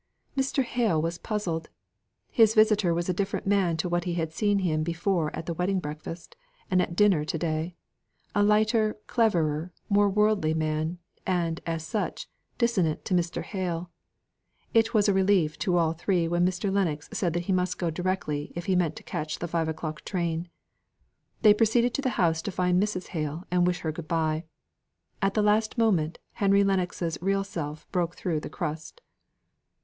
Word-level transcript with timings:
Mr. 0.35 0.63
Hale 0.63 0.99
was 0.99 1.19
puzzled. 1.19 1.69
His 2.31 2.55
visitor 2.55 2.91
was 2.91 3.07
a 3.07 3.13
different 3.13 3.45
man 3.45 3.77
to 3.77 3.87
what 3.87 4.05
he 4.05 4.15
had 4.15 4.33
seen 4.33 4.57
him 4.57 4.81
before 4.81 5.29
at 5.35 5.45
the 5.45 5.53
wedding 5.53 5.79
breakfast, 5.79 6.35
and 6.71 6.81
at 6.81 6.95
dinner 6.95 7.23
to 7.23 7.37
day; 7.37 7.75
a 8.33 8.41
lighter, 8.41 8.97
cleverer, 9.05 9.71
more 9.89 10.09
worldly 10.09 10.55
man, 10.55 10.97
and, 11.27 11.61
as 11.67 11.85
such, 11.85 12.27
dissonant 12.57 13.05
to 13.05 13.13
Mr. 13.13 13.43
Hale. 13.43 13.91
It 14.73 14.91
was 14.95 15.07
a 15.07 15.13
relief 15.13 15.59
to 15.59 15.77
all 15.77 15.93
three 15.93 16.27
when 16.27 16.47
Mr. 16.47 16.73
Lennox 16.73 17.07
said 17.13 17.33
that 17.33 17.45
he 17.45 17.53
must 17.53 17.77
go 17.77 17.91
directly 17.91 18.51
if 18.55 18.65
he 18.65 18.75
meant 18.75 18.95
to 18.95 19.03
catch 19.03 19.37
the 19.37 19.47
five 19.47 19.67
o'clock 19.69 20.03
train. 20.03 20.49
They 21.43 21.53
proceeded 21.53 21.93
to 21.93 22.01
the 22.01 22.17
house 22.17 22.41
to 22.41 22.51
find 22.51 22.81
Mrs. 22.81 23.09
Hale, 23.09 23.43
and 23.51 23.67
wish 23.67 23.81
her 23.81 23.91
good 23.91 24.07
bye. 24.07 24.45
At 25.21 25.35
the 25.35 25.43
last 25.43 25.77
moment, 25.77 26.17
Henry 26.31 26.63
Lennox's 26.63 27.19
real 27.21 27.43
self 27.43 27.87
broke 27.91 28.15
through 28.15 28.39
the 28.39 28.49
crust. 28.49 28.99